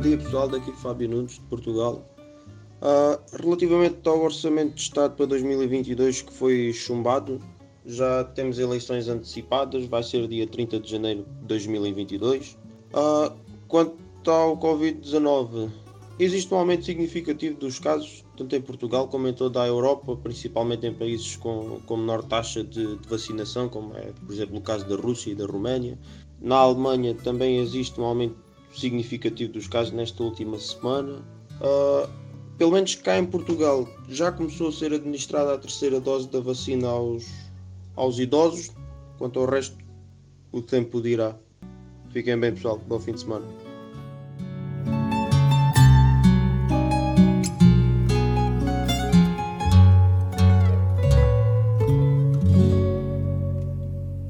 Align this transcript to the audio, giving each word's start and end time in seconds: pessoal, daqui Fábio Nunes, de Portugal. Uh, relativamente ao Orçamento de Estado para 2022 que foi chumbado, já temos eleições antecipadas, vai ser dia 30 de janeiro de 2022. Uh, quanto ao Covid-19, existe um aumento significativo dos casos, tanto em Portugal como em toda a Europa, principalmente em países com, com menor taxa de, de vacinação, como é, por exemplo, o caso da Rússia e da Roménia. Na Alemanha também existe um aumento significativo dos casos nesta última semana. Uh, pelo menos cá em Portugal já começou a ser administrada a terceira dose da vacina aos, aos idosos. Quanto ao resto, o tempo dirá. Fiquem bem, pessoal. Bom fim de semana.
pessoal, 0.00 0.48
daqui 0.48 0.72
Fábio 0.72 1.08
Nunes, 1.08 1.34
de 1.34 1.40
Portugal. 1.42 2.02
Uh, 2.80 3.20
relativamente 3.42 4.08
ao 4.08 4.22
Orçamento 4.22 4.74
de 4.74 4.80
Estado 4.80 5.14
para 5.14 5.26
2022 5.26 6.22
que 6.22 6.32
foi 6.32 6.72
chumbado, 6.72 7.38
já 7.84 8.24
temos 8.24 8.58
eleições 8.58 9.06
antecipadas, 9.06 9.84
vai 9.84 10.02
ser 10.02 10.26
dia 10.26 10.46
30 10.46 10.80
de 10.80 10.90
janeiro 10.90 11.26
de 11.42 11.46
2022. 11.46 12.58
Uh, 12.94 13.36
quanto 13.68 14.30
ao 14.30 14.56
Covid-19, 14.56 15.70
existe 16.18 16.52
um 16.54 16.56
aumento 16.56 16.86
significativo 16.86 17.58
dos 17.58 17.78
casos, 17.78 18.24
tanto 18.36 18.56
em 18.56 18.62
Portugal 18.62 19.08
como 19.08 19.28
em 19.28 19.34
toda 19.34 19.62
a 19.62 19.66
Europa, 19.66 20.16
principalmente 20.16 20.86
em 20.86 20.94
países 20.94 21.36
com, 21.36 21.80
com 21.86 21.98
menor 21.98 22.22
taxa 22.24 22.64
de, 22.64 22.96
de 22.96 23.08
vacinação, 23.08 23.68
como 23.68 23.94
é, 23.94 24.10
por 24.24 24.32
exemplo, 24.32 24.56
o 24.56 24.62
caso 24.62 24.88
da 24.88 24.96
Rússia 24.96 25.32
e 25.32 25.34
da 25.34 25.44
Roménia. 25.44 25.98
Na 26.40 26.56
Alemanha 26.56 27.14
também 27.14 27.58
existe 27.58 28.00
um 28.00 28.04
aumento 28.04 28.51
significativo 28.74 29.52
dos 29.52 29.66
casos 29.66 29.92
nesta 29.92 30.22
última 30.22 30.58
semana. 30.58 31.22
Uh, 31.60 32.08
pelo 32.58 32.72
menos 32.72 32.94
cá 32.94 33.18
em 33.18 33.26
Portugal 33.26 33.88
já 34.08 34.30
começou 34.30 34.68
a 34.68 34.72
ser 34.72 34.92
administrada 34.92 35.54
a 35.54 35.58
terceira 35.58 36.00
dose 36.00 36.28
da 36.28 36.40
vacina 36.40 36.88
aos, 36.88 37.26
aos 37.96 38.18
idosos. 38.18 38.70
Quanto 39.18 39.40
ao 39.40 39.46
resto, 39.46 39.76
o 40.50 40.60
tempo 40.60 41.00
dirá. 41.00 41.36
Fiquem 42.10 42.38
bem, 42.38 42.54
pessoal. 42.54 42.78
Bom 42.86 43.00
fim 43.00 43.12
de 43.12 43.20
semana. 43.20 43.46